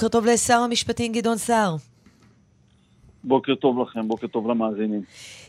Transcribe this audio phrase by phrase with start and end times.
[0.00, 1.76] בוקר טוב לשר המשפטים גדעון סער.
[3.24, 5.02] בוקר טוב לכם, בוקר טוב למאזינים.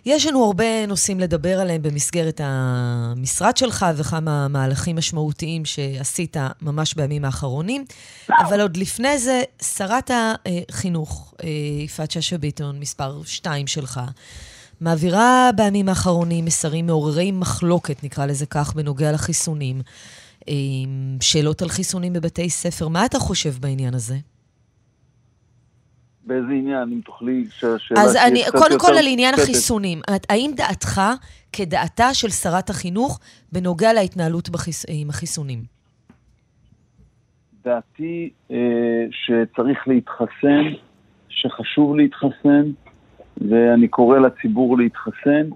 [0.06, 7.26] יש לנו הרבה נושאים לדבר עליהם במסגרת המשרד שלך וכמה מהלכים משמעותיים שעשית ממש בימים
[7.26, 7.86] האחרונים,
[8.30, 11.50] אבל עוד לפני זה, שרת החינוך, אה,
[11.84, 14.02] יפעת שאשא ביטון, מספר 2 שלך,
[14.82, 19.82] מעבירה בימים האחרונים מסרים מעוררי מחלוקת, נקרא לזה כך, בנוגע לחיסונים.
[20.50, 20.54] אה,
[21.22, 22.88] שאלות על חיסונים בבתי ספר.
[22.88, 24.18] מה אתה חושב בעניין הזה?
[26.28, 30.02] באיזה עניין, אם תוכלי, שהשאלה אז אני, קודם כל על עניין החיסונים.
[30.30, 31.02] האם דעתך
[31.54, 33.20] כדעתה של שרת החינוך
[33.52, 34.86] בנוגע להתנהלות בחיס...
[34.90, 35.60] עם החיסונים?
[37.66, 40.64] דעתי אה, שצריך להתחסן,
[41.30, 42.72] שחשוב להתחסן,
[43.38, 45.50] ואני קורא לציבור להתחסן.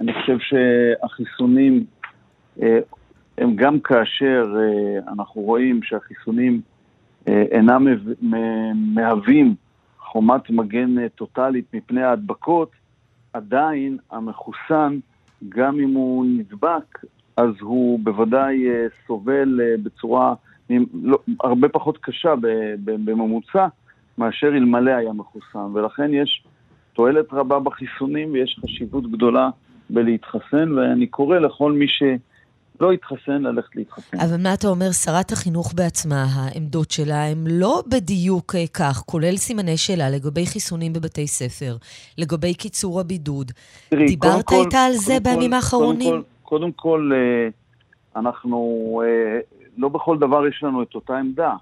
[0.00, 1.84] אני חושב שהחיסונים
[2.62, 2.78] אה,
[3.38, 6.60] הם גם כאשר אה, אנחנו רואים שהחיסונים
[7.28, 7.86] אה, אינם
[8.94, 9.54] מהווים
[10.16, 12.70] חומת מגן אה, טוטאלית מפני ההדבקות,
[13.32, 14.98] עדיין המחוסן,
[15.48, 17.04] גם אם הוא נדבק,
[17.36, 20.34] אז הוא בוודאי אה, סובל אה, בצורה
[21.02, 22.34] לא, הרבה פחות קשה
[22.84, 23.66] בממוצע
[24.18, 26.44] מאשר אלמלא היה מחוסן, ולכן יש
[26.92, 29.50] תועלת רבה בחיסונים ויש חשיבות גדולה
[29.90, 32.02] בלהתחסן, ואני קורא לכל מי ש...
[32.80, 34.16] לא יתחסן, ללכת להתחסן.
[34.20, 39.36] אבל מה אתה אומר, שרת החינוך בעצמה, העמדות שלה הן לא בדיוק אה, כך, כולל
[39.36, 41.76] סימני שאלה לגבי חיסונים בבתי ספר,
[42.18, 43.52] לגבי קיצור הבידוד.
[43.88, 46.10] תראי, דיברת כל, איתה על זה בימים האחרונים?
[46.10, 47.48] קודם כל, קודם כל, אה,
[48.20, 49.40] אנחנו, אה,
[49.78, 51.52] לא בכל דבר יש לנו את אותה עמדה.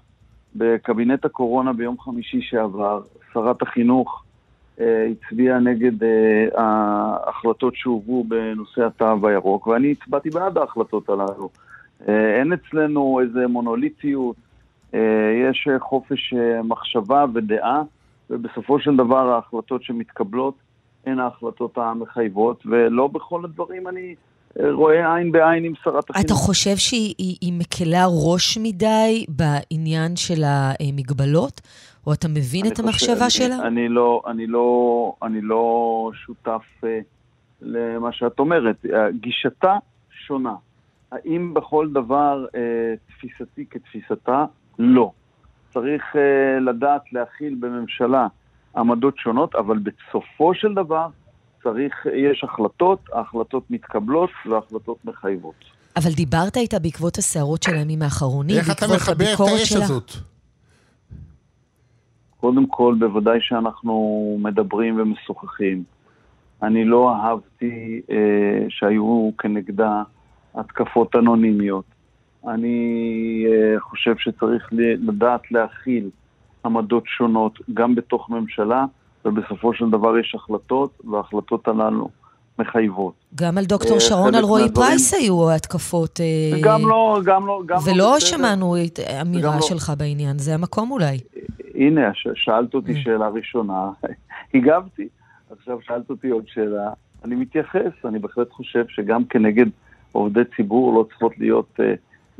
[0.55, 3.01] בקבינט הקורונה ביום חמישי שעבר,
[3.33, 4.24] שרת החינוך
[4.79, 6.63] הצביע נגד אה,
[7.25, 11.49] ההחלטות שהובאו בנושא התו הירוק, ואני הצבעתי בעד ההחלטות הללו.
[12.07, 14.35] אה, אין אצלנו איזה מונוליטיות,
[15.49, 17.81] יש חופש מחשבה ודעה,
[18.29, 20.55] ובסופו של דבר ההחלטות שמתקבלות
[21.05, 24.15] הן ההחלטות המחייבות, ולא בכל הדברים אני
[24.71, 26.25] רואה עין בעין עם שרת החינוך.
[26.25, 31.61] אתה חושב שהיא מקלה ראש מדי בעניין של המגבלות?
[32.07, 33.67] או אתה מבין את המחשבה חושב, שלה?
[33.67, 36.85] אני לא, אני לא, אני לא שותף uh,
[37.61, 38.85] למה שאת אומרת.
[39.19, 39.73] גישתה
[40.27, 40.55] שונה.
[41.11, 42.57] האם בכל דבר uh,
[43.07, 44.45] תפיסתי כתפיסתה?
[44.79, 45.11] לא.
[45.73, 48.27] צריך uh, לדעת להכיל בממשלה
[48.77, 51.07] עמדות שונות, אבל בסופו של דבר
[51.63, 55.55] צריך, יש החלטות, ההחלטות מתקבלות וההחלטות מחייבות.
[55.95, 60.11] אבל דיברת איתה בעקבות הסערות של הימים האחרונים, איך אתה מחבר את האש הזאת?
[62.45, 65.83] קודם כל, בוודאי שאנחנו מדברים ומשוחחים.
[66.63, 70.03] אני לא אהבתי אה, שהיו כנגדה
[70.55, 71.85] התקפות אנונימיות.
[72.47, 74.69] אני אה, חושב שצריך
[75.07, 76.09] לדעת להכיל
[76.65, 78.85] עמדות שונות גם בתוך ממשלה,
[79.25, 82.09] ובסופו של דבר יש החלטות, וההחלטות הללו
[82.59, 83.13] מחייבות.
[83.35, 86.19] גם על דוקטור אה, שרון אלרועי פרייס היו התקפות.
[86.19, 87.91] אה, גם לא, גם לא, גם לא.
[87.91, 88.75] ולא שמענו
[89.21, 89.61] אמירה לא.
[89.61, 91.17] שלך בעניין, זה המקום אולי.
[91.75, 93.03] הנה, שאלת אותי mm.
[93.03, 93.89] שאלה ראשונה,
[94.53, 95.07] הגבתי.
[95.51, 96.89] עכשיו שאלת אותי עוד שאלה,
[97.25, 99.65] אני מתייחס, אני בהחלט חושב שגם כנגד
[100.11, 101.83] עובדי ציבור לא צריכות להיות uh,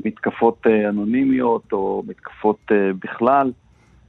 [0.04, 3.52] מתקפות uh, אנונימיות או מתקפות uh, בכלל.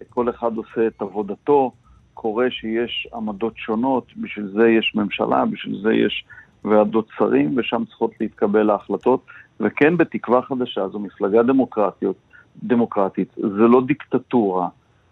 [0.10, 1.72] כל אחד עושה את עבודתו,
[2.14, 6.26] קורה שיש עמדות שונות, בשביל זה יש ממשלה, בשביל זה יש
[6.66, 9.26] ועדות שרים, ושם צריכות להתקבל ההחלטות.
[9.60, 12.16] וכן, בתקווה חדשה, זו מפלגה דמוקרטיות,
[12.64, 14.68] דמוקרטית, זה לא דיקטטורה.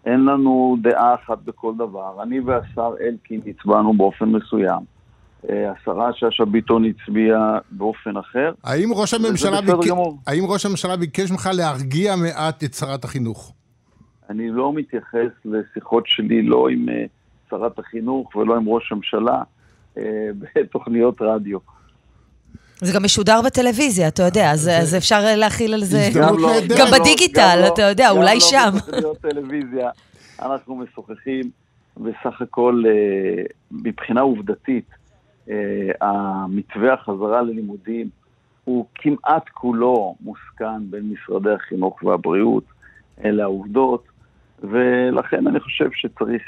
[0.06, 2.22] אין לנו דעה אחת בכל דבר.
[2.22, 4.80] אני והשר אלקין הצבענו באופן מסוים.
[5.50, 8.52] אה, השרה שאשא ביטון הצביעה באופן אחר.
[8.64, 9.92] האם ראש, הממשלה ביק...
[10.26, 13.52] האם ראש הממשלה ביקש ממך להרגיע מעט את שרת החינוך?
[14.30, 17.04] אני לא מתייחס לשיחות שלי לא עם אה,
[17.50, 19.42] שרת החינוך ולא עם ראש הממשלה
[19.98, 21.58] אה, בתוכניות רדיו.
[22.80, 26.08] זה גם משודר בטלוויזיה, אתה יודע, אז, אז אפשר להכיל על זה.
[26.14, 28.70] גם, לא, גם בדיגיטל, אתה יודע, אולי לא שם.
[29.20, 29.90] טלוויזיה,
[30.42, 31.50] אנחנו משוחחים,
[31.96, 34.90] בסך הכל, אה, מבחינה עובדתית,
[35.50, 35.54] אה,
[36.00, 38.08] המתווה החזרה ללימודים
[38.64, 42.64] הוא כמעט כולו מוסכם בין משרדי החינוך והבריאות,
[43.24, 44.04] אלה העובדות,
[44.62, 46.42] ולכן אני חושב שצריך...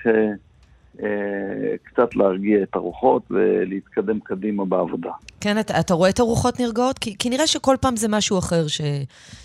[1.02, 5.10] אה, אה, קצת להרגיע את הרוחות ולהתקדם קדימה בעבודה.
[5.40, 6.98] כן, אתה, אתה רואה את הרוחות נרגעות?
[6.98, 8.80] כי, כי נראה שכל פעם זה משהו אחר ש,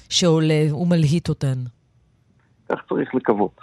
[0.10, 1.58] שעולה ומלהיט אותן.
[2.70, 3.58] כך צריך לקוות.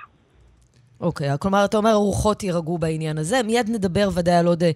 [1.01, 3.43] אוקיי, okay, כלומר, אתה אומר, הרוחות יירגעו בעניין הזה.
[3.43, 4.67] מיד נדבר ודאי על עוד uh,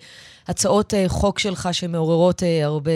[0.49, 2.91] הצעות חוק שלך שמעוררות הרבה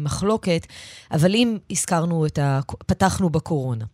[0.00, 0.66] מחלוקת,
[1.12, 2.60] אבל אם הזכרנו את ה...
[2.86, 3.84] פתחנו בקורונה.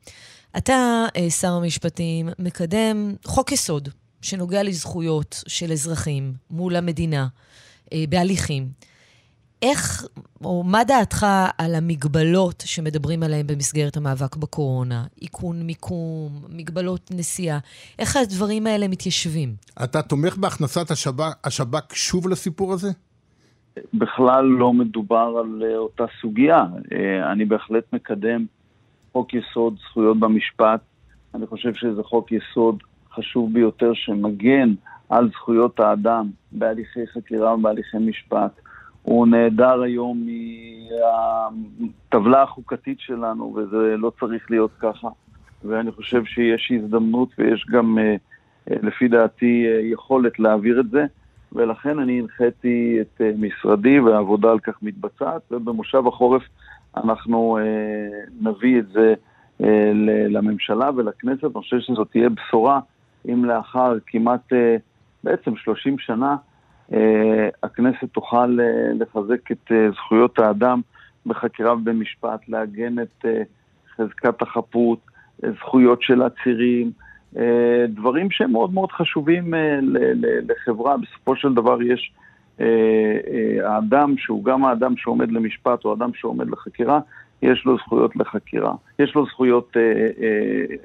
[0.56, 1.04] אתה,
[1.40, 3.88] שר המשפטים, מקדם חוק יסוד
[4.26, 7.26] שנוגע לזכויות של אזרחים מול המדינה
[8.08, 8.68] בהליכים.
[9.62, 10.06] איך,
[10.44, 11.26] או מה דעתך
[11.58, 15.04] על המגבלות שמדברים עליהן במסגרת המאבק בקורונה?
[15.22, 17.58] איכון מיקום, מגבלות נסיעה,
[17.98, 19.54] איך הדברים האלה מתיישבים?
[19.84, 22.88] אתה תומך בהכנסת השב"כ, השב"כ שוב לסיפור הזה?
[23.94, 26.64] בכלל לא מדובר על אה, אותה סוגיה.
[26.92, 28.46] אה, אני בהחלט מקדם
[29.12, 30.80] חוק יסוד זכויות במשפט.
[31.34, 32.82] אני חושב שזה חוק יסוד
[33.16, 34.74] חשוב ביותר שמגן
[35.08, 38.60] על זכויות האדם בהליכי חקירה ובהליכי משפט.
[39.02, 40.26] הוא נעדר היום
[41.00, 45.08] מהטבלה החוקתית שלנו, וזה לא צריך להיות ככה.
[45.64, 48.16] ואני חושב שיש הזדמנות ויש גם, אה,
[48.70, 51.04] אה, לפי דעתי, אה, יכולת להעביר את זה,
[51.52, 56.42] ולכן אני הנחיתי את משרדי והעבודה על כך מתבצעת, ובמושב החורף
[56.96, 57.58] אנחנו
[58.40, 59.14] נביא את זה
[60.28, 61.44] לממשלה ולכנסת.
[61.44, 62.80] אני חושב שזאת תהיה בשורה
[63.32, 64.52] אם לאחר כמעט,
[65.24, 66.36] בעצם 30 שנה,
[66.92, 70.80] אה, הכנסת תוכל אה, לחזק את אה, זכויות האדם
[71.26, 73.24] בחקירה ובמשפט, לעגן את
[73.96, 74.98] חזקת החפות,
[75.58, 76.90] זכויות של עצירים,
[77.88, 79.54] דברים שהם מאוד מאוד חשובים
[80.48, 80.96] לחברה.
[80.96, 82.12] בסופו של דבר יש
[83.64, 87.00] האדם שהוא גם האדם שעומד למשפט או האדם שעומד לחקירה,
[87.42, 88.74] יש לו זכויות לחקירה.
[88.98, 89.76] יש לו זכויות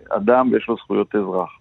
[0.10, 1.61] אדם ויש לו זכויות אזרח.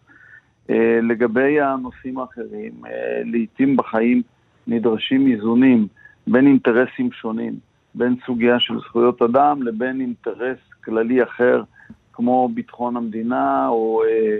[0.70, 4.22] אה, לגבי הנושאים האחרים, אה, לעיתים בחיים
[4.66, 5.86] נדרשים איזונים
[6.26, 7.54] בין אינטרסים שונים,
[7.94, 11.62] בין סוגיה של זכויות אדם לבין אינטרס כללי אחר,
[12.12, 14.38] כמו ביטחון המדינה או, אה,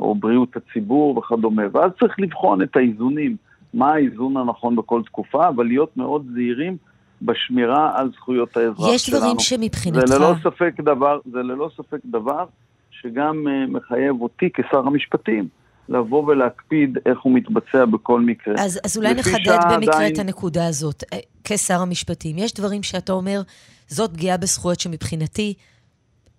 [0.00, 1.62] או בריאות הציבור וכדומה.
[1.72, 3.36] ואז צריך לבחון את האיזונים,
[3.74, 6.76] מה האיזון הנכון בכל תקופה, אבל להיות מאוד זהירים
[7.22, 8.94] בשמירה על זכויות האזרח שלנו.
[8.94, 10.06] יש דברים שמבחינתך...
[10.06, 12.44] זה ללא ספק דבר, זה ללא ספק דבר
[12.90, 15.48] שגם מחייב אותי כשר המשפטים.
[15.88, 18.54] לבוא ולהקפיד איך הוא מתבצע בכל מקרה.
[18.58, 20.14] אז, אז אולי נחדד במקרה עדיין...
[20.14, 21.04] את הנקודה הזאת.
[21.12, 23.42] אה, כשר המשפטים, יש דברים שאתה אומר,
[23.88, 25.54] זאת פגיעה בזכויות שמבחינתי,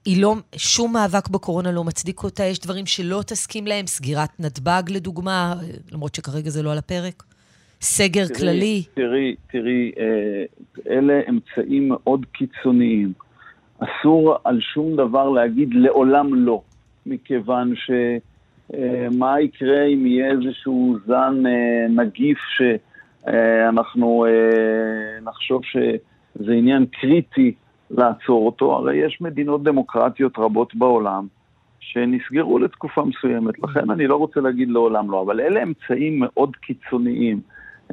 [0.06, 4.84] היא לא, שום מאבק בקורונה לא מצדיק אותה, יש דברים שלא תסכים להם, סגירת נתב"ג
[4.90, 5.54] לדוגמה,
[5.92, 7.24] למרות שכרגע זה לא על הפרק,
[7.82, 8.84] סגר תראי, כללי.
[8.94, 10.44] תראי, תראי, אה,
[10.98, 13.14] אלה אמצעים מאוד קיצוניים.
[13.80, 16.62] אסור על שום דבר להגיד לעולם לא,
[17.06, 17.92] מכיוון ש...
[18.74, 27.54] אה, מה יקרה אם יהיה איזשהו זן אה, נגיף שאנחנו אה, נחשוב שזה עניין קריטי
[27.92, 31.28] לעצור אותו, הרי יש מדינות דמוקרטיות רבות בעולם
[31.80, 37.40] שנסגרו לתקופה מסוימת, לכן אני לא רוצה להגיד לעולם לא, אבל אלה אמצעים מאוד קיצוניים.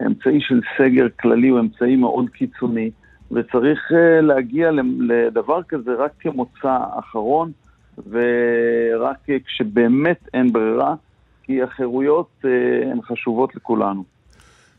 [0.07, 2.91] אמצעי של סגר כללי הוא אמצעי מאוד קיצוני,
[3.33, 3.93] וצריך
[4.23, 4.71] להגיע
[5.01, 7.53] לדבר כזה רק כמוצא אחרון.
[7.99, 9.17] ורק
[9.47, 10.95] כשבאמת אין ברירה,
[11.43, 14.05] כי החירויות אה, הן חשובות לכולנו.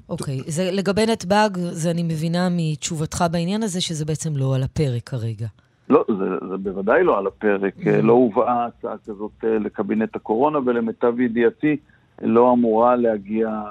[0.09, 0.43] אוקיי, okay.
[0.51, 5.47] זה לגבי נתב"ג, זה אני מבינה מתשובתך בעניין הזה, שזה בעצם לא על הפרק כרגע.
[5.89, 7.75] לא, זה, זה בוודאי לא על הפרק.
[7.77, 7.89] Mm-hmm.
[7.89, 11.77] לא הובאה הצעה כזאת אה, לקבינט הקורונה, ולמיטב ידיעתי
[12.21, 13.61] לא אמורה להגיע,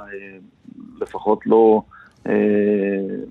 [1.00, 1.82] לפחות לא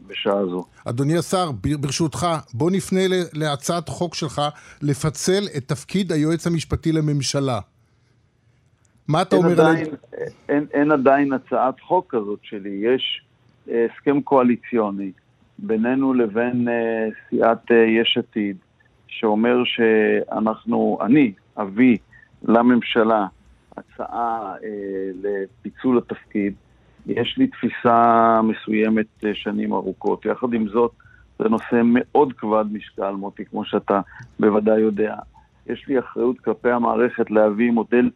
[0.08, 0.66] בשעה זו.
[0.86, 3.00] אדוני השר, ברשותך, בוא נפנה
[3.34, 4.42] להצעת חוק שלך
[4.82, 7.60] לפצל את תפקיד היועץ המשפטי לממשלה.
[9.08, 9.96] מה אתה אומר עדיין, על...
[10.50, 13.22] אין, אין עדיין הצעת חוק כזאת שלי, יש
[13.70, 15.12] אה, הסכם קואליציוני
[15.58, 18.58] בינינו לבין אה, סיעת יש עתיד,
[19.08, 21.98] שאומר שאנחנו, אני אביא
[22.44, 23.28] לממשלה
[23.78, 24.54] הצעה
[25.24, 26.54] לפיצול התפקיד.
[27.10, 30.26] יש לי תפיסה מסוימת אה, שנים ארוכות.
[30.26, 30.92] יחד עם זאת,
[31.40, 34.02] זה נושא מאוד כבד משקל, מוטי, כמו שאתה
[34.40, 35.16] בוודאי יודע.
[35.68, 38.10] יש לי אחריות כלפי המערכת להביא מודל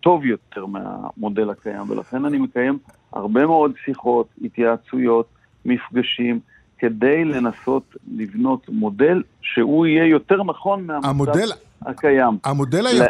[0.00, 2.78] טוב יותר מהמודל הקיים, ולכן אני מקיים
[3.12, 5.26] הרבה מאוד שיחות, התייעצויות,
[5.64, 6.40] מפגשים,
[6.78, 11.48] כדי לנסות לבנות מודל שהוא יהיה יותר נכון מהמצב המודל,
[11.82, 12.38] הקיים.
[12.44, 13.02] המודל ל...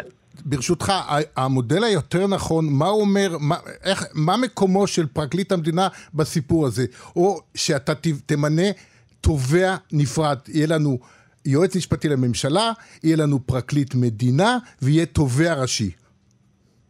[0.45, 0.93] ברשותך,
[1.35, 6.85] המודל היותר נכון, מה הוא אומר, מה, איך, מה מקומו של פרקליט המדינה בסיפור הזה?
[7.15, 7.93] או שאתה
[8.25, 8.71] תמנה
[9.21, 10.97] תובע נפרד, יהיה לנו
[11.45, 12.71] יועץ משפטי לממשלה,
[13.03, 15.91] יהיה לנו פרקליט מדינה ויהיה תובע ראשי.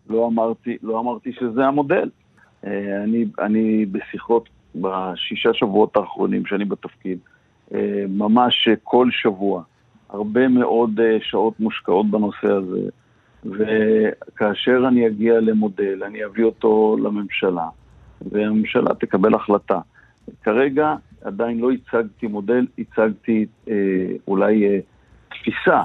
[0.10, 2.10] לא אמרתי, לא אמרתי שזה המודל.
[2.66, 7.18] אה, אני, אני בשיחות בשישה שבועות האחרונים שאני בתפקיד,
[7.74, 9.64] אה, ממש כל שבוע,
[10.10, 12.90] הרבה מאוד אה, שעות מושקעות בנושא הזה.
[13.52, 17.68] וכאשר אני אגיע למודל, אני אביא אותו לממשלה,
[18.32, 19.80] והממשלה תקבל החלטה.
[20.44, 23.74] כרגע עדיין לא הצגתי מודל, הצגתי אה,
[24.28, 24.80] אולי אה,
[25.30, 25.82] תפיסה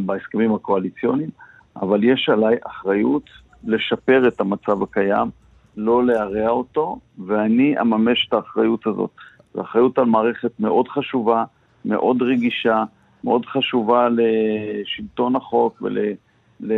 [0.00, 1.30] בהסכמים הקואליציוניים.
[1.76, 3.30] אבל יש עליי אחריות
[3.64, 5.28] לשפר את המצב הקיים,
[5.76, 9.10] לא להרע אותו, ואני אממש את האחריות הזאת.
[9.54, 11.44] זו אחריות על מערכת מאוד חשובה,
[11.84, 12.84] מאוד רגישה,
[13.24, 15.98] מאוד חשובה לשלטון החוק ול...
[16.62, 16.72] ל...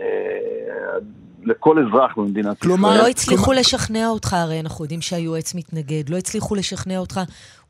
[0.00, 0.98] אה,
[1.44, 2.76] לכל אזרח במדינת ישראל.
[2.76, 3.60] כלומר, לא הצליחו כלומר...
[3.60, 7.20] לשכנע אותך, הרי אנחנו יודעים שהיועץ מתנגד, לא הצליחו לשכנע אותך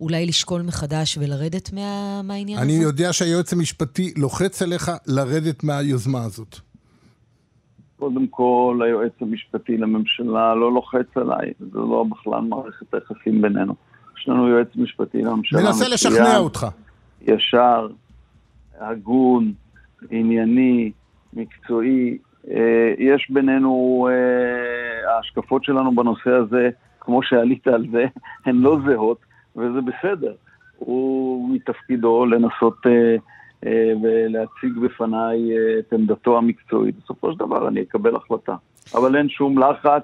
[0.01, 2.21] אולי לשקול מחדש ולרדת מה...
[2.25, 2.77] מהעניין אני הזה?
[2.77, 6.57] אני יודע שהיועץ המשפטי לוחץ עליך לרדת מהיוזמה הזאת.
[7.99, 13.75] קודם כל, היועץ המשפטי לממשלה לא לוחץ עליי, זה לא בכלל מערכת היחסים בינינו.
[14.19, 15.63] יש לנו יועץ משפטי לממשלה.
[15.63, 16.67] מנסה לשכנע אותך.
[17.21, 17.89] ישר,
[18.81, 19.53] הגון,
[20.11, 20.93] ענייני,
[21.33, 22.19] מקצועי.
[22.51, 26.71] אה, יש בינינו, אה, ההשקפות שלנו בנושא הזה,
[27.01, 28.07] כמו שעלית על זה,
[28.47, 29.19] הן לא זהות,
[29.57, 30.35] וזה בסדר.
[30.79, 33.17] הוא מתפקידו לנסות אה,
[34.03, 35.39] ולהציג בפניי
[35.79, 36.95] את עמדתו המקצועית.
[37.05, 38.55] בסופו של דבר אני אקבל החלטה.
[38.95, 40.03] אבל אין שום לחץ,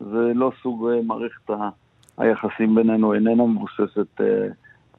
[0.00, 1.50] זה לא סוג מערכת
[2.18, 4.20] היחסים בינינו, איננה מבוססת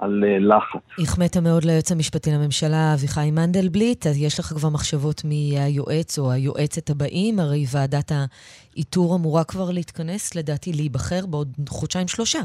[0.01, 0.81] על אה, לחץ.
[0.99, 6.31] החמאת מאוד ליועץ המשפטי לממשלה, אביחי מנדלבליט, אז יש לך כבר מחשבות מי היועץ או
[6.31, 7.39] היועצת הבאים?
[7.39, 12.39] הרי ועדת האיתור אמורה כבר להתכנס, לדעתי להיבחר בעוד חודשיים-שלושה.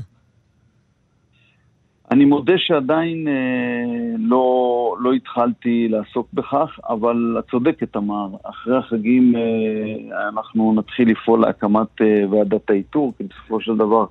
[2.10, 8.28] אני מודה שעדיין אה, לא, לא התחלתי לעסוק בכך, אבל את צודקת, תמר.
[8.42, 14.06] אחרי החגים אה, אנחנו נתחיל לפעול להקמת אה, ועדת האיתור, כי בסופו של דבר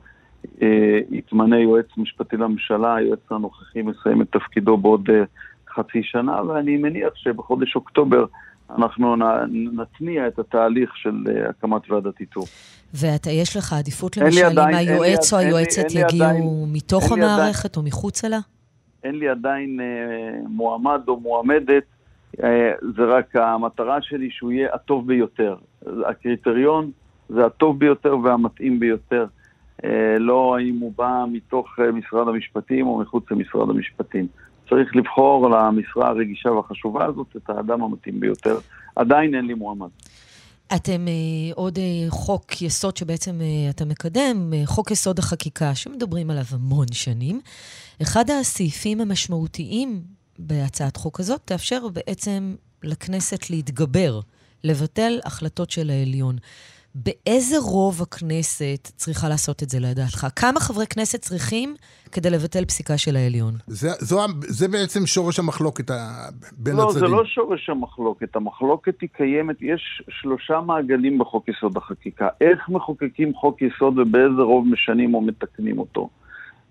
[1.12, 5.24] יתמנה יועץ משפטי לממשלה, היועץ הנוכחי מסיים את תפקידו בעוד אה,
[5.70, 8.26] חצי שנה, ואני מניח שבחודש אוקטובר
[8.78, 9.16] אנחנו
[9.50, 12.46] נתניע את התהליך של אה, הקמת ועדת איתור.
[12.94, 18.40] ויש לך עדיפות למשל אם היועץ או היועצת יגיעו מתוך המערכת או מחוצה לה?
[19.04, 19.80] אין לי עדיין
[20.48, 21.84] מועמד או מועמדת,
[22.96, 25.56] זה רק המטרה שלי שהוא יהיה הטוב ביותר.
[26.06, 26.92] הקריטריון
[27.30, 29.26] זה הטוב ביותר והמתאים ביותר.
[29.84, 34.28] אה, לא האם הוא בא מתוך אה, משרד המשפטים או מחוץ למשרד המשפטים.
[34.70, 38.58] צריך לבחור למשרה הרגישה והחשובה הזאת את האדם המתאים ביותר.
[38.96, 39.88] עדיין אין לי מועמד.
[40.76, 41.80] אתם אה, עוד
[42.10, 43.40] חוק יסוד שבעצם
[43.70, 47.42] אתה מקדם, חוק יסוד החקיקה, שמדברים עליו המון שנים.
[48.02, 50.02] אחד הסעיפים המשמעותיים
[50.40, 54.20] בהצעת חוק הזאת תאפשר בעצם לכנסת להתגבר,
[54.64, 56.36] לבטל החלטות של העליון.
[56.96, 60.28] באיזה רוב הכנסת צריכה לעשות את זה לדעתך?
[60.36, 61.76] כמה חברי כנסת צריכים
[62.12, 63.54] כדי לבטל פסיקה של העליון?
[63.68, 65.92] זה, זו, זה בעצם שורש המחלוקת
[66.58, 67.04] בין לא, הצדדים.
[67.04, 68.36] לא, זה לא שורש המחלוקת.
[68.36, 72.28] המחלוקת היא קיימת, יש שלושה מעגלים בחוק יסוד החקיקה.
[72.42, 76.10] איך מחוקקים חוק יסוד ובאיזה רוב משנים או מתקנים אותו.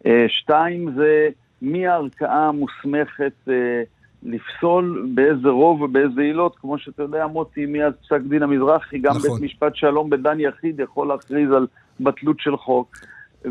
[0.07, 1.29] אה, שתיים זה
[1.63, 3.83] מי הערכאה המוסמכת אה,
[4.25, 9.31] לפסול באיזה רוב ובאיזה עילות, כמו שאתה יודע, מוטי, מאז פסק דין המזרחי, גם נכון.
[9.31, 11.67] בית משפט שלום בדן יחיד יכול להכריז על
[12.01, 12.97] בטלות של חוק.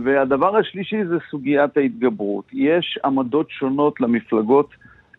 [0.04, 2.46] והדבר השלישי זה סוגיית ההתגברות.
[2.54, 4.70] יש עמדות שונות למפלגות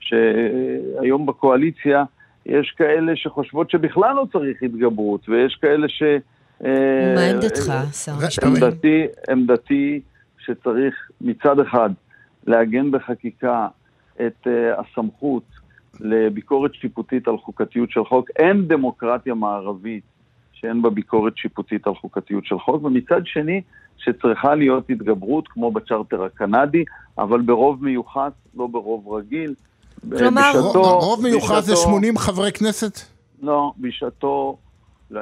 [0.00, 2.04] שהיום בקואליציה,
[2.46, 6.02] יש כאלה שחושבות שבכלל לא צריך התגברות, ויש כאלה ש...
[6.60, 8.48] מה עמדתך, שר המשפטים?
[8.48, 10.00] עמדתי, עמדתי
[10.38, 11.90] שצריך מצד אחד
[12.46, 13.68] לעגן בחקיקה
[14.20, 15.42] את uh, הסמכות
[16.00, 18.30] לביקורת שיפוטית על חוקתיות של חוק.
[18.38, 20.02] אין דמוקרטיה מערבית
[20.52, 23.60] שאין בה ביקורת שיפוטית על חוקתיות של חוק, ומצד שני,
[23.96, 26.84] שצריכה להיות התגברות, כמו בצ'רטר הקנדי,
[27.18, 29.54] אבל ברוב מיוחס, לא ברוב רגיל.
[30.18, 32.98] כלומר, בשעתו, רוב מיוחס זה 80 חברי כנסת?
[33.42, 34.56] לא, בשעתו,
[35.10, 35.20] לא,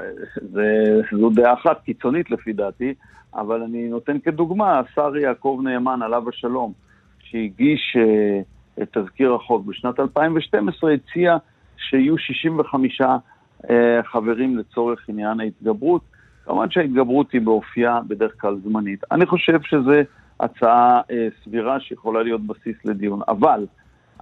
[0.52, 2.94] זה, זו דעה אחת קיצונית לפי דעתי,
[3.34, 6.72] אבל אני נותן כדוגמה, השר יעקב נאמן, עליו השלום,
[7.18, 7.96] שהגיש...
[7.96, 8.44] Uh,
[8.82, 11.36] את תזכיר החוק בשנת 2012 הציע
[11.76, 16.02] שיהיו 65 אה, חברים לצורך עניין ההתגברות.
[16.44, 19.04] כמובן שההתגברות היא באופייה בדרך כלל זמנית.
[19.10, 19.92] אני חושב שזו
[20.40, 23.20] הצעה אה, סבירה שיכולה להיות בסיס לדיון.
[23.28, 23.66] אבל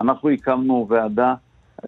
[0.01, 1.35] אנחנו הקמנו ועדה,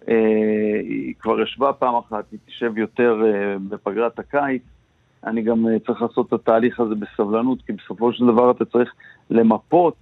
[0.09, 4.61] אה, היא כבר ישבה פעם אחת, היא תשב יותר אה, בפגרת הקיץ.
[5.23, 8.93] אני גם אה, צריך לעשות את התהליך הזה בסבלנות, כי בסופו של דבר אתה צריך
[9.29, 9.95] למפות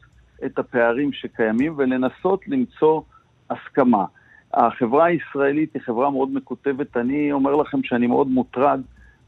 [0.46, 3.02] את הפערים שקיימים ולנסות למצוא
[3.50, 4.06] הסכמה.
[4.54, 6.98] החברה הישראלית היא חברה מאוד מקוטבת.
[6.98, 8.82] אני אומר לכם שאני מאוד מוטרד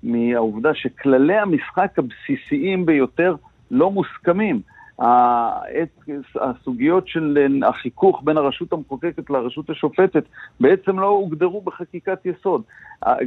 [0.03, 3.36] מהעובדה שכללי המשחק הבסיסיים ביותר
[3.72, 4.62] לא מוסכמים.
[6.41, 10.24] הסוגיות של החיכוך בין הרשות המחוקקת לרשות השופטת
[10.60, 12.62] בעצם לא הוגדרו בחקיקת יסוד.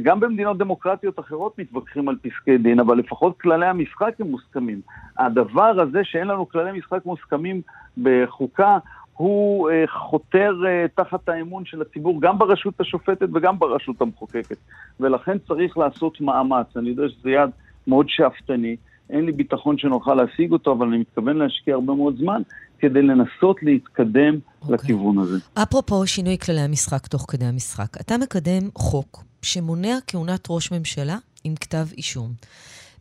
[0.03, 4.81] גם במדינות דמוקרטיות אחרות מתווכחים על פסקי דין, אבל לפחות כללי המשחק הם מוסכמים.
[5.17, 7.61] הדבר הזה שאין לנו כללי משחק מוסכמים
[7.97, 8.77] בחוקה,
[9.13, 14.57] הוא אה, חותר אה, תחת האמון של הציבור גם ברשות השופטת וגם ברשות המחוקקת.
[14.99, 16.77] ולכן צריך לעשות מאמץ.
[16.77, 17.49] אני יודע שזה יעד
[17.87, 18.75] מאוד שאפתני,
[19.09, 22.41] אין לי ביטחון שנוכל להשיג אותו, אבל אני מתכוון להשקיע הרבה מאוד זמן
[22.79, 24.61] כדי לנסות להתקדם okay.
[24.61, 24.75] אוקיי.
[24.75, 25.37] לכיוון הזה.
[25.53, 31.55] אפרופו שינוי כללי המשחק תוך כדי המשחק, אתה מקדם חוק שמונע כהונת ראש ממשלה עם
[31.55, 32.31] כתב אישום.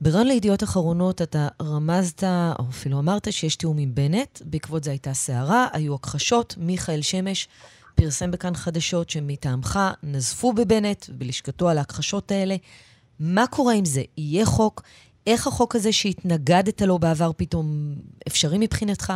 [0.01, 2.25] ברעיון לידיעות אחרונות אתה רמזת,
[2.59, 7.49] או אפילו אמרת, שיש תיאום עם בנט, בעקבות זה הייתה סערה, היו הכחשות, מיכאל שמש
[7.95, 12.57] פרסם בכאן חדשות שמטעמך נזפו בבנט ובלשכתו על ההכחשות האלה.
[13.21, 14.03] מה קורה עם זה?
[14.17, 14.83] יהיה חוק?
[15.27, 17.67] איך החוק הזה שהתנגדת לו בעבר פתאום
[18.29, 19.13] אפשרי מבחינתך?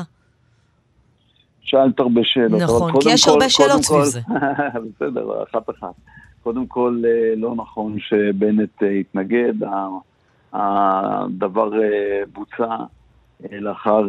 [1.71, 2.61] שאלת הרבה שאלות.
[2.61, 4.21] נכון, כי יש כל, הרבה שאלות סביב זה.
[4.97, 5.95] בסדר, אחת אחת.
[6.43, 9.52] קודם כל, אה, לא נכון שבנט אה, התנגד,
[10.52, 12.76] הדבר אה, בוצע
[13.50, 14.07] לאחר,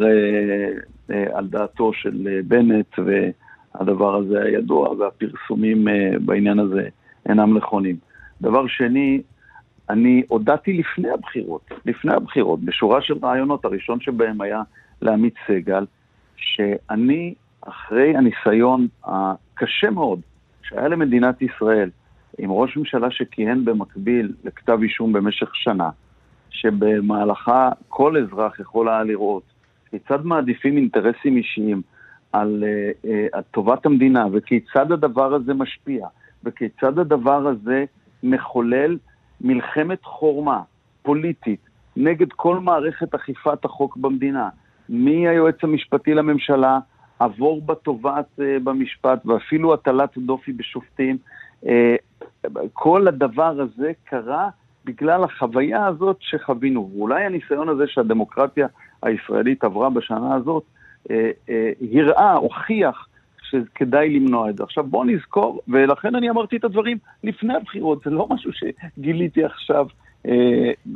[1.32, 5.86] על דעתו של בנט, והדבר הזה היה ידוע, והפרסומים
[6.20, 6.88] בעניין הזה
[7.28, 7.96] אינם נכונים.
[8.40, 9.22] דבר שני,
[9.90, 14.62] אני הודעתי לפני הבחירות, לפני הבחירות, בשורה של רעיונות, הראשון שבהם היה
[15.02, 15.84] לעמית סגל,
[16.36, 20.20] שאני, אחרי הניסיון הקשה מאוד
[20.62, 21.90] שהיה למדינת ישראל,
[22.38, 25.90] עם ראש ממשלה שכיהן במקביל לכתב אישום במשך שנה,
[26.50, 29.42] שבמהלכה כל אזרח יכול היה לראות
[29.90, 31.82] כיצד מעדיפים אינטרסים אישיים
[32.32, 36.06] על uh, uh, טובת המדינה, וכיצד הדבר הזה משפיע,
[36.44, 37.84] וכיצד הדבר הזה
[38.22, 38.96] מחולל
[39.42, 40.62] מלחמת חורמה
[41.02, 41.60] פוליטית
[41.96, 44.48] נגד כל מערכת אכיפת החוק במדינה,
[44.88, 46.78] מהיועץ המשפטי לממשלה,
[47.18, 51.18] עבור בתובעת uh, במשפט ואפילו הטלת דופי בשופטים.
[51.64, 51.68] Uh,
[52.72, 54.48] כל הדבר הזה קרה
[54.84, 56.90] בגלל החוויה הזאת שחווינו.
[56.92, 58.66] ואולי הניסיון הזה שהדמוקרטיה
[59.02, 60.62] הישראלית עברה בשנה הזאת,
[61.10, 63.08] אה, אה, הראה, הוכיח
[63.52, 64.64] שכדאי למנוע את זה.
[64.64, 69.86] עכשיו בואו נזכור, ולכן אני אמרתי את הדברים לפני הבחירות, זה לא משהו שגיליתי עכשיו.
[70.26, 70.32] אה,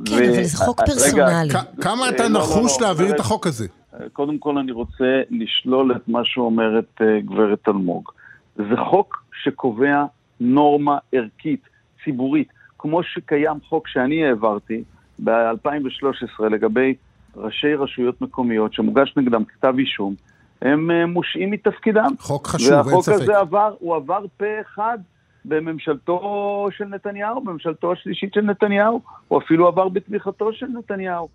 [0.07, 0.19] כן, ו...
[0.19, 1.55] אבל זה חוק פרסונלי.
[1.81, 3.67] כמה אתה נחוש לא, לא, להעביר את החוק הזה?
[4.13, 8.11] קודם כל אני רוצה לשלול את מה שאומרת גברת אלמוג.
[8.57, 10.05] זה חוק שקובע
[10.41, 11.61] נורמה ערכית,
[12.05, 14.83] ציבורית, כמו שקיים חוק שאני העברתי
[15.25, 16.95] ב-2013 לגבי
[17.37, 20.15] ראשי רשויות מקומיות שמוגש נגדם כתב אישום,
[20.63, 22.11] הם אה, מושעים מתפקידם.
[22.19, 22.89] חוק חשוב, אין ספק.
[22.89, 24.99] והחוק הזה עבר, הוא עבר פה אחד
[25.45, 31.29] בממשלתו של נתניהו, בממשלתו השלישית של נתניהו, הוא אפילו עבר בתמיכתו של נתניהו.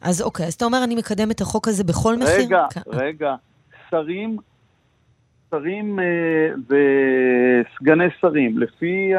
[0.00, 2.38] אז אוקיי, אז אתה אומר, אני מקדם את החוק הזה בכל מחיר?
[2.38, 2.80] רגע, כן.
[2.86, 3.34] רגע.
[3.90, 4.36] שרים
[5.50, 6.04] שרים אה,
[6.66, 9.12] וסגני שרים, לפי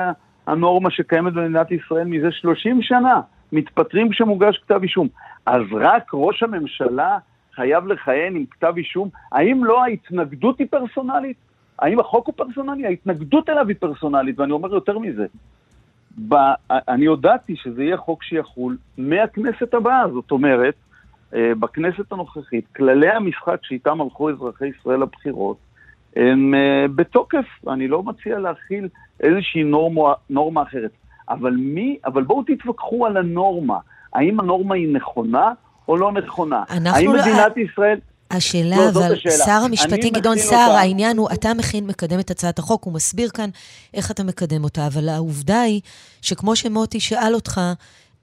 [0.47, 5.07] הנורמה שקיימת במדינת ישראל מזה 30 שנה, מתפטרים כשמוגש כתב אישום.
[5.45, 7.17] אז רק ראש הממשלה
[7.55, 9.09] חייב לכהן עם כתב אישום?
[9.31, 11.37] האם לא ההתנגדות היא פרסונלית?
[11.79, 12.85] האם החוק הוא פרסונלי?
[12.85, 15.25] ההתנגדות אליו היא פרסונלית, ואני אומר יותר מזה.
[16.27, 16.35] ב,
[16.69, 20.73] אני הודעתי שזה יהיה חוק שיחול מהכנסת הבאה, זאת אומרת,
[21.35, 25.57] אה, בכנסת הנוכחית, כללי המשחק שאיתם הלכו אזרחי ישראל לבחירות,
[26.15, 28.87] הם uh, בתוקף, אני לא מציע להכיל
[29.19, 30.91] איזושהי נורמה, נורמה אחרת.
[31.29, 33.77] אבל מי, אבל בואו תתווכחו על הנורמה.
[34.13, 35.51] האם הנורמה היא נכונה
[35.87, 36.63] או לא נכונה?
[36.69, 37.21] האם לא...
[37.21, 37.99] מדינת ישראל...
[38.31, 39.45] השאלה, לא, אבל השאלה.
[39.45, 43.49] שר המשפטים גדעון סער, העניין הוא, אתה מכין, מקדם את הצעת החוק, הוא מסביר כאן
[43.93, 45.81] איך אתה מקדם אותה, אבל העובדה היא
[46.21, 47.61] שכמו שמוטי שאל אותך,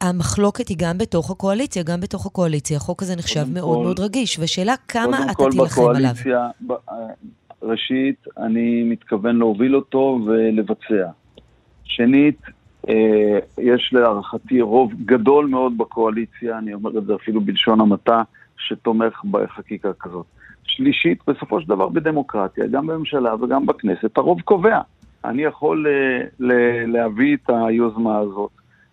[0.01, 2.77] המחלוקת היא גם בתוך הקואליציה, גם בתוך הקואליציה.
[2.77, 6.13] החוק הזה נחשב מאוד כל, מאוד רגיש, ושאלה כמה אתה תילחם עליו.
[6.67, 6.73] ב,
[7.63, 11.11] ראשית, אני מתכוון להוביל אותו ולבצע.
[11.85, 12.53] שנית, אה,
[13.59, 18.23] יש להערכתי רוב גדול מאוד בקואליציה, אני אומר את זה אפילו בלשון המעטה,
[18.57, 20.27] שתומך בחקיקה כזאת.
[20.65, 24.81] שלישית, בסופו של דבר בדמוקרטיה, גם בממשלה וגם בכנסת, הרוב קובע.
[25.25, 26.47] אני יכול אה,
[26.87, 28.51] להביא את היוזמה הזאת,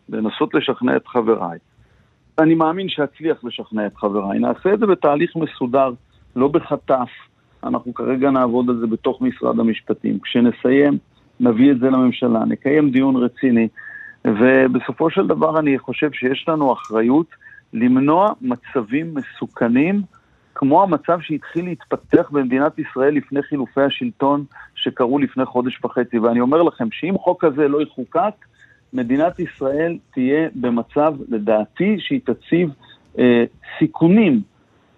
[0.09, 1.59] לנסות לשכנע את חבריי.
[2.39, 4.39] אני מאמין שאצליח לשכנע את חבריי.
[4.39, 5.91] נעשה את זה בתהליך מסודר,
[6.35, 7.09] לא בחטף,
[7.63, 10.19] אנחנו כרגע נעבוד על זה בתוך משרד המשפטים.
[10.19, 10.97] כשנסיים,
[11.39, 13.67] נביא את זה לממשלה, נקיים דיון רציני,
[14.25, 17.27] ובסופו של דבר אני חושב שיש לנו אחריות
[17.73, 20.01] למנוע מצבים מסוכנים,
[20.55, 24.43] כמו המצב שהתחיל להתפתח במדינת ישראל לפני חילופי השלטון
[24.75, 26.19] שקרו לפני חודש וחצי.
[26.19, 28.45] ואני אומר לכם שאם חוק כזה לא יחוקק,
[28.93, 32.69] מדינת ישראל תהיה במצב, לדעתי, שהיא תציב
[33.19, 33.43] אה,
[33.79, 34.41] סיכונים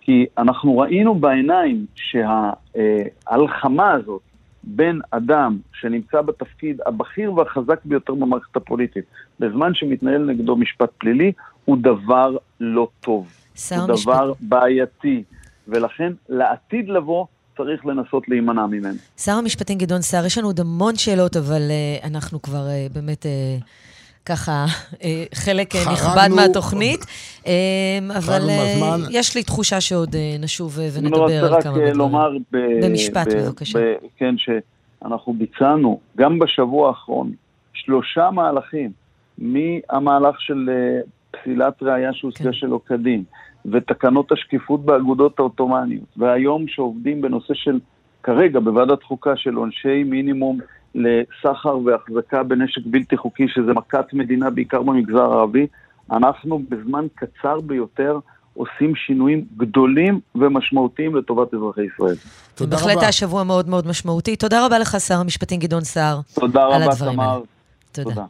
[0.02, 4.21] כי אנחנו ראינו בעיניים שההלחמה הזאת
[4.63, 9.06] בין אדם שנמצא בתפקיד הבכיר והחזק ביותר במערכת הפוליטית,
[9.39, 11.32] בזמן שמתנהל נגדו משפט פלילי,
[11.65, 13.28] הוא דבר לא טוב.
[13.72, 14.06] הוא משפט.
[14.06, 15.24] דבר בעייתי.
[15.67, 17.26] ולכן לעתיד לבוא
[17.58, 18.98] צריך לנסות להימנע ממנו.
[19.17, 23.26] שר המשפטים גדעון סער, יש לנו עוד המון שאלות, אבל uh, אנחנו כבר uh, באמת...
[23.26, 23.63] Uh...
[24.30, 24.65] ככה
[25.34, 27.06] חלק חרגנו, נכבד מהתוכנית,
[28.18, 28.42] אבל
[29.12, 31.76] יש לי תחושה שעוד נשוב ונדבר על כמה דברים.
[31.76, 33.80] אני רוצה רק לומר ב, במשפט, ב, בבקשה.
[33.80, 37.32] ב, כן, שאנחנו ביצענו גם בשבוע האחרון
[37.74, 38.92] שלושה מהלכים,
[39.38, 40.70] מהמהלך של
[41.32, 42.54] פסילת ראייה שהושגה כן.
[42.54, 43.24] שלא כדין,
[43.65, 47.80] ותקנות השקיפות באגודות העות'מאניות, והיום שעובדים בנושא של,
[48.30, 50.60] כרגע בוועדת חוקה של עונשי מינימום
[50.96, 55.68] לסחר והחזקה בנשק בלתי חוקי, שזה מכת מדינה בעיקר במגזר הערבי,
[56.12, 58.20] אנחנו בזמן קצר ביותר
[58.54, 62.15] עושים שינויים גדולים ומשמעותיים לטובת אזרחי ישראל.
[62.56, 62.86] תודה רבה.
[62.86, 64.36] בהחלט היה שבוע מאוד מאוד משמעותי.
[64.36, 66.20] תודה רבה לך, שר המשפטים גדעון סער.
[66.34, 67.42] תודה רבה, תמר.
[67.92, 68.10] תודה.
[68.10, 68.26] תודה.